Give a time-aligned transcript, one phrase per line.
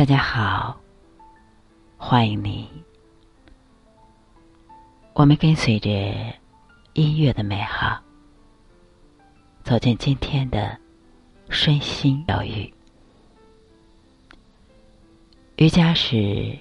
[0.00, 0.80] 大家好，
[1.98, 2.66] 欢迎你。
[5.12, 5.90] 我们跟随着
[6.94, 8.00] 音乐的美好，
[9.62, 10.74] 走进今天的
[11.50, 12.72] 身心疗愈。
[15.56, 16.58] 瑜伽是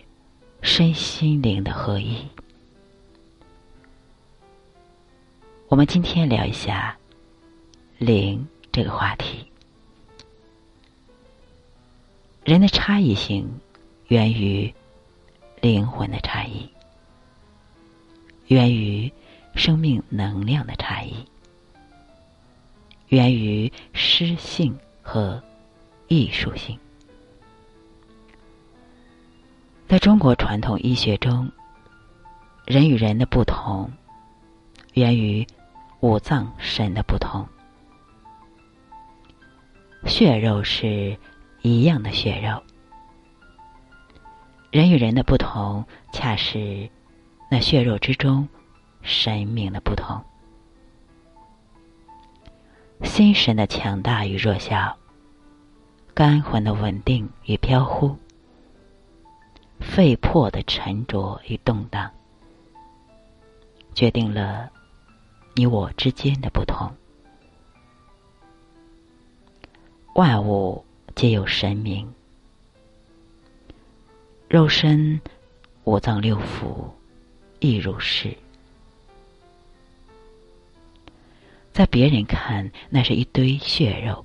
[0.61, 2.17] 身心灵的合一。
[5.69, 6.93] 我们今天聊一下
[7.99, 9.48] 灵这个话题。
[12.49, 13.47] 人的差异性
[14.07, 14.73] 源于
[15.61, 16.67] 灵魂的差异，
[18.47, 19.13] 源于
[19.53, 21.13] 生命能量的差异，
[23.09, 25.39] 源于诗性和
[26.07, 26.75] 艺术性。
[29.87, 31.51] 在中国传统医学中，
[32.65, 33.87] 人与人的不同
[34.95, 35.45] 源于
[35.99, 37.47] 五脏神的不同，
[40.07, 41.15] 血肉是。
[41.61, 42.63] 一样的血肉，
[44.71, 46.89] 人与人的不同，恰是
[47.51, 48.47] 那血肉之中
[49.01, 50.23] 神明的不同。
[53.03, 54.97] 心神的强大与弱小，
[56.13, 58.15] 肝魂的稳定与飘忽，
[59.79, 62.09] 肺魄的沉着与动荡，
[63.93, 64.69] 决定了
[65.55, 66.89] 你我之间的不同。
[70.15, 70.85] 万物。
[71.19, 72.09] 皆有神明，
[74.47, 75.19] 肉身
[75.83, 76.89] 五脏六腑
[77.59, 78.33] 亦如是。
[81.73, 84.23] 在别人看，那是一堆血肉；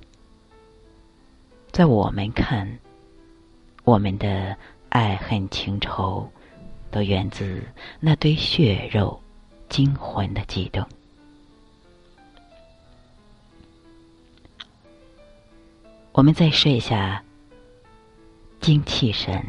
[1.73, 2.79] 在我们看，
[3.83, 4.55] 我们的
[4.87, 6.31] 爱恨情仇，
[6.91, 7.61] 都源自
[7.99, 9.21] 那堆血肉
[9.67, 10.87] 精魂的悸动。
[16.15, 17.21] 我们再说一下
[18.61, 19.45] 精气神。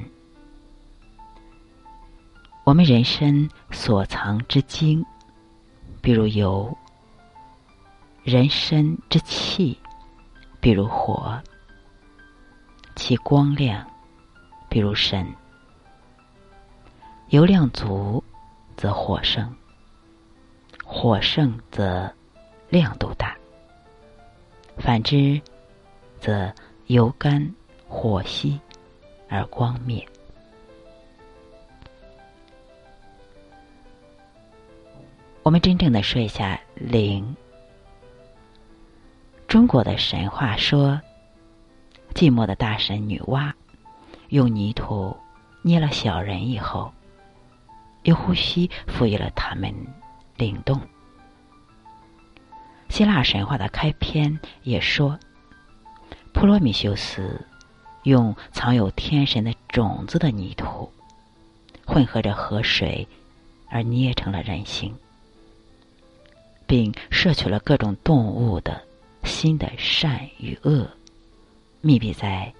[2.64, 5.06] 我们人身所藏之精，
[6.02, 6.76] 比如油；
[8.24, 9.78] 人身之气，
[10.60, 11.40] 比如火；
[12.96, 13.88] 其光亮，
[14.68, 15.24] 比如神。
[17.28, 18.24] 油量足，
[18.76, 19.46] 则火盛；
[20.84, 22.12] 火盛，则
[22.70, 23.36] 亮度大。
[24.78, 25.40] 反之。
[26.18, 26.52] 则
[26.86, 27.52] 油干
[27.88, 28.56] 火熄
[29.28, 30.06] 而光灭。
[35.42, 37.34] 我们真正的说一下灵。
[39.48, 41.00] 中国的神话说，
[42.14, 43.52] 寂寞的大神女娲
[44.28, 45.16] 用泥土
[45.62, 46.92] 捏了小人以后，
[48.04, 49.74] 用呼吸赋予了他们
[50.36, 50.80] 灵动。
[52.88, 55.18] 希腊神话的开篇也说。
[56.36, 57.40] 普罗米修斯
[58.02, 60.92] 用藏有天神的种子的泥土，
[61.86, 63.08] 混合着河水，
[63.70, 64.94] 而捏成了人形，
[66.66, 68.82] 并摄取了各种动物的
[69.24, 70.86] 心的善与恶，
[71.80, 72.52] 密闭在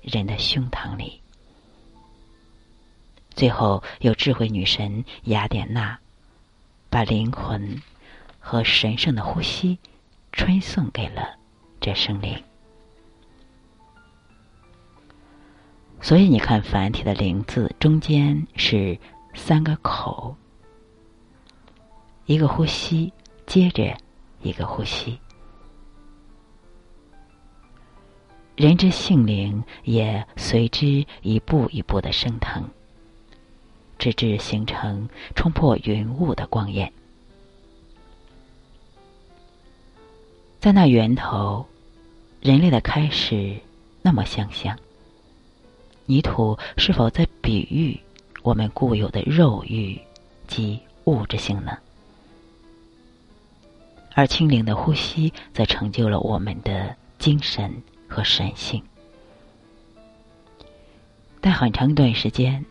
[0.00, 1.20] 人的胸膛里。
[3.34, 5.98] 最后，有智慧女神雅典娜，
[6.88, 7.78] 把灵魂
[8.40, 9.78] 和神圣的呼吸
[10.32, 11.36] 传送给了
[11.78, 12.42] 这生灵。
[16.08, 18.98] 所以你看，繁体的“灵”字中间是
[19.34, 20.34] 三个口，
[22.24, 23.12] 一个呼吸
[23.46, 23.94] 接着
[24.40, 25.18] 一个呼吸。
[28.56, 32.64] 人之性灵也随之一步一步的升腾，
[33.98, 36.90] 直至形成冲破云雾的光焰。
[40.58, 41.66] 在那源头，
[42.40, 43.54] 人类的开始
[44.00, 44.74] 那么相像。
[46.08, 48.00] 泥土是否在比喻
[48.42, 50.00] 我们固有的肉欲
[50.46, 51.76] 及物质性呢？
[54.14, 57.70] 而清灵的呼吸则成就了我们的精神
[58.08, 58.82] 和神性。
[61.42, 62.64] 但很长一段时间，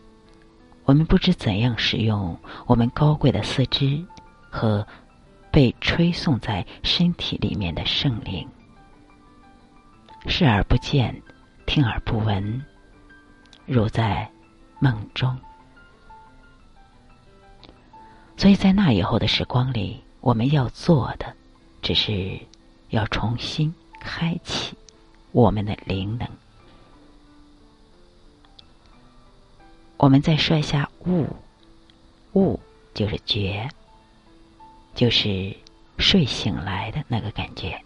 [0.84, 2.36] 我们不知怎样使用
[2.66, 4.04] 我们高贵的四肢
[4.50, 4.84] 和
[5.52, 8.46] 被吹送在身体里面的圣灵，
[10.26, 11.22] 视而不见，
[11.66, 12.60] 听而不闻。
[13.70, 14.26] 如在
[14.78, 15.38] 梦中，
[18.34, 21.34] 所以在那以后的时光里，我们要做的，
[21.82, 22.40] 只是
[22.88, 24.74] 要重新开启
[25.32, 26.26] 我们的灵能。
[29.98, 31.26] 我们再说一下悟，
[32.32, 32.58] 悟
[32.94, 33.68] 就是觉，
[34.94, 35.54] 就是
[35.98, 37.78] 睡醒来的那个感觉，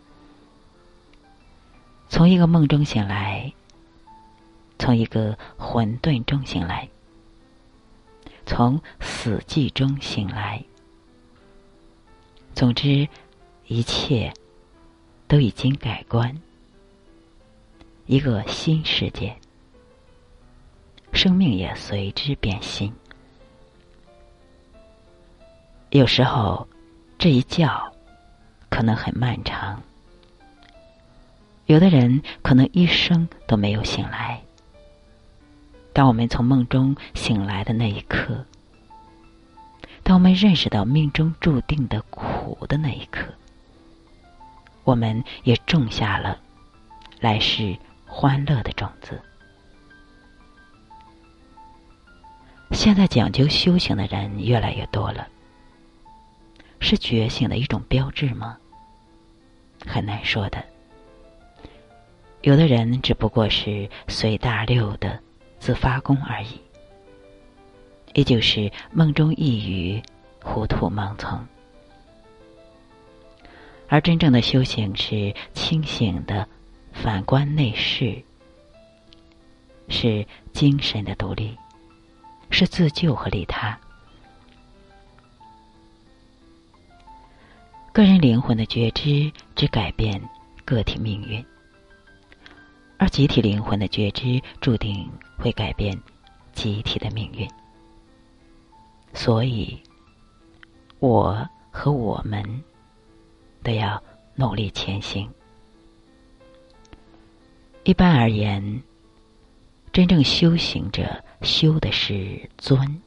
[2.08, 3.52] 从一个梦中醒来。
[4.82, 6.88] 从一个混沌中醒来，
[8.44, 10.60] 从死寂中醒来。
[12.52, 13.06] 总之，
[13.68, 14.34] 一切
[15.28, 16.36] 都已经改观，
[18.06, 19.36] 一个新世界，
[21.12, 22.92] 生命也随之变新。
[25.90, 26.66] 有时候，
[27.18, 27.70] 这一觉
[28.68, 29.80] 可能很漫长。
[31.66, 34.42] 有的人可能一生都没有醒来。
[35.92, 38.44] 当我们从梦中醒来的那一刻，
[40.02, 43.26] 当我们认识到命中注定的苦的那一刻，
[44.84, 46.40] 我们也种下了
[47.20, 49.20] 来世欢乐的种子。
[52.70, 55.28] 现在讲究修行的人越来越多了，
[56.80, 58.56] 是觉醒的一种标志吗？
[59.86, 60.64] 很难说的。
[62.40, 65.20] 有的人只不过是随大流的
[65.62, 66.60] 自发功而已，
[68.14, 70.02] 也就是梦中一语，
[70.42, 71.38] 糊涂盲从。
[73.86, 76.48] 而真正的修行是清醒的，
[76.92, 78.20] 反观内视，
[79.88, 81.56] 是精神的独立，
[82.50, 83.78] 是自救和利他。
[87.92, 90.20] 个人灵魂的觉知只改变
[90.64, 91.46] 个体命运。
[93.02, 96.00] 而集体灵魂的觉知注定会改变
[96.52, 97.50] 集体的命运，
[99.12, 99.76] 所以，
[101.00, 102.62] 我和我们
[103.64, 104.00] 都要
[104.36, 105.28] 努力前行。
[107.82, 108.80] 一般而言，
[109.92, 113.02] 真正修行者修的是尊，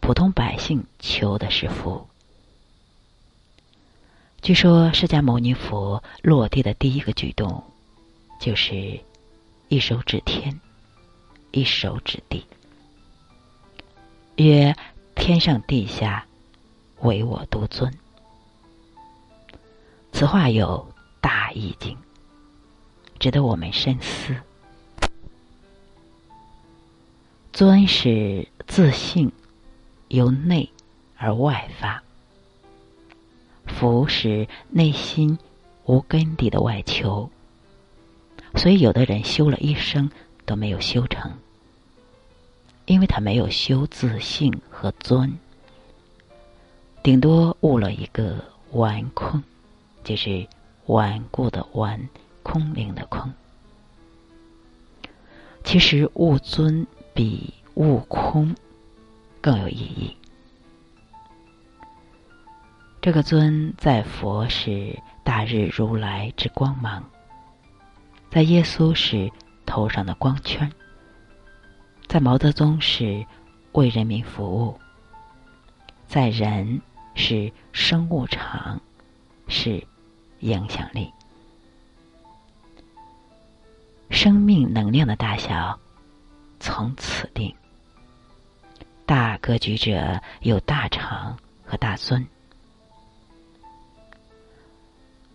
[0.00, 2.08] 普通百姓求的是福。
[4.40, 7.62] 据说，释迦牟尼佛落地的第一个举动。
[8.38, 9.00] 就是
[9.68, 10.60] 一手指天，
[11.50, 12.44] 一手指地，
[14.36, 14.74] 曰
[15.16, 16.24] ：“天上地下，
[17.00, 17.92] 唯我独尊。”
[20.12, 20.86] 此话有
[21.20, 21.96] 大意境，
[23.18, 24.36] 值得我们深思。
[27.52, 29.32] 尊是自信，
[30.08, 30.70] 由内
[31.16, 32.00] 而外发；
[33.66, 35.38] 福是内心
[35.86, 37.30] 无根底的外求。
[38.56, 40.10] 所以，有的人修了一生
[40.44, 41.30] 都没有修成，
[42.86, 45.38] 因为他没有修自信和尊，
[47.02, 48.42] 顶多悟了一个
[48.72, 49.40] 顽空，
[50.02, 50.48] 就是
[50.86, 52.08] 顽固的顽，
[52.42, 53.32] 空灵的空。
[55.62, 58.56] 其实，悟尊比悟空
[59.40, 60.16] 更有意义。
[63.00, 67.04] 这个尊在佛是大日如来之光芒。
[68.30, 69.32] 在耶稣是
[69.64, 70.70] 头上的光圈，
[72.06, 73.24] 在毛泽东是
[73.72, 74.78] 为人民服务，
[76.06, 76.82] 在人
[77.14, 78.78] 是生物场，
[79.48, 79.82] 是
[80.40, 81.10] 影响力。
[84.10, 85.78] 生命能量的大小
[86.60, 87.54] 从此定。
[89.06, 92.26] 大格局者有大长和大尊。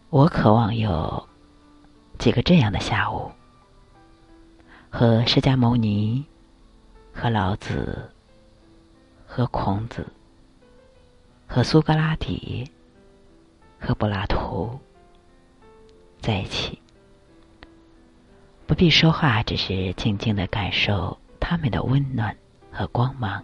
[0.10, 1.31] 我渴望有。
[2.22, 3.32] 几个这样的下午，
[4.92, 6.24] 和释迦牟尼、
[7.12, 8.12] 和老子、
[9.26, 10.06] 和孔子、
[11.48, 12.70] 和苏格拉底、
[13.80, 14.80] 和柏拉图
[16.20, 16.80] 在一起，
[18.68, 22.38] 不必说话，只是静静的感受他们的温暖
[22.72, 23.44] 和光芒。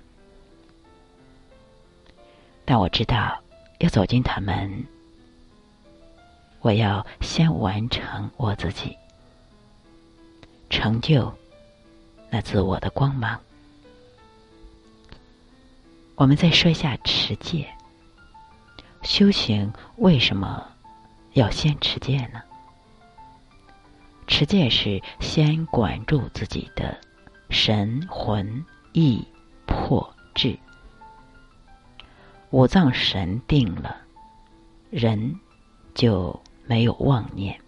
[2.64, 3.42] 但我知道，
[3.80, 4.86] 要走进他们。
[6.68, 8.98] 我要先完成我自己，
[10.70, 11.34] 成就
[12.30, 13.40] 那自我的光芒。
[16.16, 17.74] 我们再说一下持戒。
[19.02, 20.68] 修行为什么
[21.36, 22.42] 要先持戒呢？
[24.28, 27.00] 持戒是先管住自己的
[27.50, 29.26] 神魂意
[29.66, 30.60] 魄志，
[32.50, 33.96] 五脏神定了，
[34.90, 35.34] 人
[35.96, 36.38] 就。
[36.68, 37.60] 没有妄念，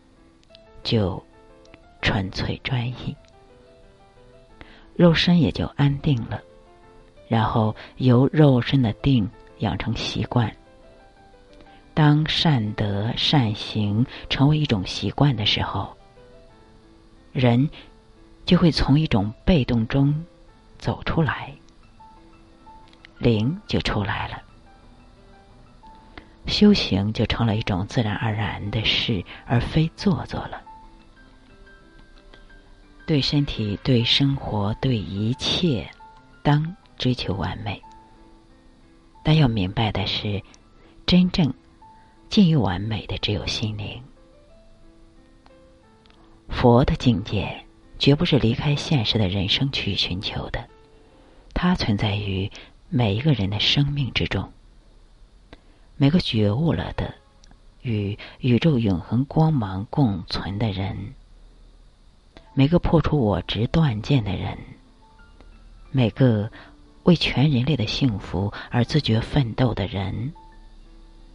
[0.84, 1.24] 就
[2.02, 3.16] 纯粹专一，
[4.96, 6.42] 肉身也就安定了。
[7.28, 9.30] 然后由肉身的定
[9.60, 10.54] 养成习惯。
[11.94, 15.96] 当善德善行成为一种习惯的时候，
[17.32, 17.70] 人
[18.46, 20.26] 就会从一种被动中
[20.78, 21.54] 走出来，
[23.20, 24.42] 灵就出来了。
[26.50, 30.62] 修行就成了一种自然而然的事，而非做作了。
[33.06, 35.90] 对身体、对生活、对一切，
[36.44, 37.82] 当追求完美。
[39.24, 40.42] 但要明白的是，
[41.06, 41.54] 真正
[42.30, 44.02] 近于完美的只有心灵。
[46.50, 47.64] 佛的境界
[47.98, 50.68] 绝不是离开现实的人生去寻求的，
[51.54, 52.52] 它存在于
[52.90, 54.52] 每一个人的生命之中。
[56.02, 57.14] 每个觉悟了的，
[57.82, 61.14] 与宇宙永恒光芒共存的人，
[62.54, 64.58] 每个破除我执断见的人，
[65.92, 66.50] 每个。
[67.04, 70.32] 为全人类的幸福而自觉奋斗的人，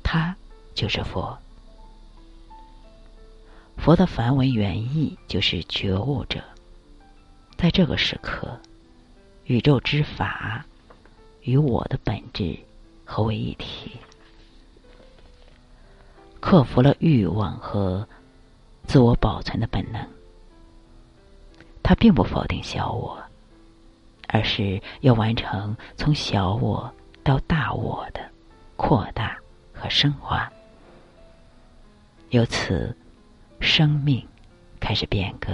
[0.05, 0.37] 他
[0.73, 1.37] 就是佛。
[3.77, 6.41] 佛的梵文原意就是觉悟者。
[7.57, 8.57] 在这个时刻，
[9.47, 10.65] 宇宙之法
[11.43, 12.57] 与我的本质
[13.05, 13.91] 合为一体，
[16.47, 18.07] 克服了欲望和
[18.87, 20.07] 自我保存的本能。
[21.83, 23.19] 他并不否定小我。
[24.29, 28.21] 而是要完成从小我到大我的
[28.77, 29.39] 扩大
[29.73, 30.51] 和升华，
[32.31, 32.95] 由此，
[33.61, 34.27] 生命
[34.81, 35.53] 开始变革，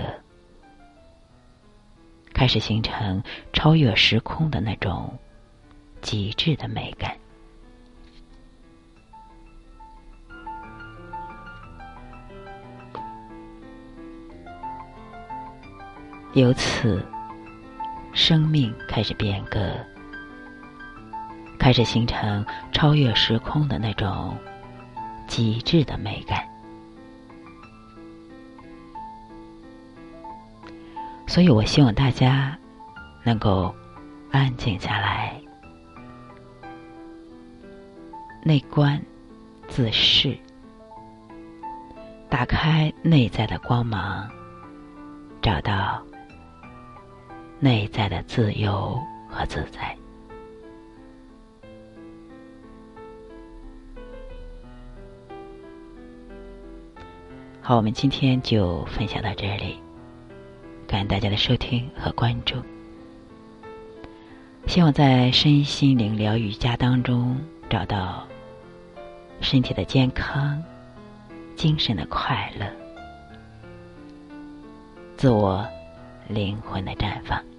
[2.33, 5.13] 开始形成超越时空的那种
[6.01, 7.15] 极致的美感，
[16.35, 17.05] 由此。
[18.13, 19.73] 生命开始变革，
[21.61, 24.37] 开始形成超越时空的那种
[25.29, 26.45] 极致的美感。
[31.29, 32.59] 所以我希望大家
[33.23, 33.73] 能够
[34.33, 35.41] 安静下来，
[38.43, 39.01] 内观
[39.69, 40.37] 自视，
[42.29, 44.29] 打开内在的光芒，
[45.41, 46.03] 找到。
[47.63, 48.99] 内在的自由
[49.29, 49.95] 和自在。
[57.61, 59.79] 好，我们今天就分享到这里，
[60.89, 62.57] 感谢大家的收听和关注。
[64.67, 67.39] 希望在身心灵疗愈家当中
[67.69, 68.27] 找到
[69.43, 70.63] 身体的健康、
[71.57, 72.67] 精神的快乐、
[75.17, 75.65] 自我
[76.27, 77.50] 灵魂的绽放。